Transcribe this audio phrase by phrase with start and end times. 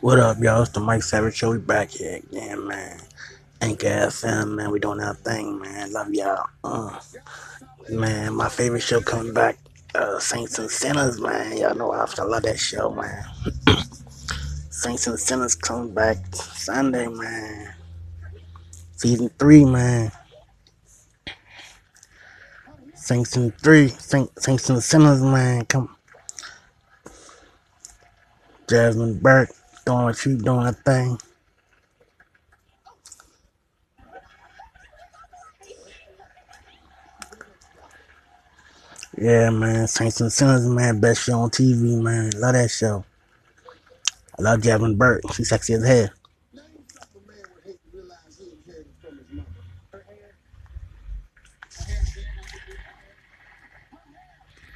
[0.00, 0.62] What up, y'all?
[0.62, 1.50] It's the Mike Savage Show.
[1.50, 3.02] We back here again, man.
[3.60, 4.70] Anchor FM, man.
[4.70, 5.92] We doing our thing, man.
[5.92, 6.46] Love y'all.
[6.64, 6.98] Uh,
[7.90, 9.58] man, my favorite show coming back.
[9.94, 11.58] Uh, Saints and Sinners, man.
[11.58, 13.24] Y'all know I love that show, man.
[14.70, 17.74] Saints and Sinners coming back Sunday, man.
[18.96, 20.10] Season three, man.
[22.94, 25.66] Saints and three, Saints, Saints and Sinners, man.
[25.66, 25.94] Come,
[28.66, 29.50] Jasmine Burke
[29.90, 31.18] doing what you doing a thing.
[39.18, 39.88] Yeah, man.
[39.88, 41.00] Saints and Sinners, man.
[41.00, 42.30] Best show on TV, man.
[42.36, 43.04] Love that show.
[44.38, 45.22] I love Jasmine Burke.
[45.34, 46.08] She's sexy as hell.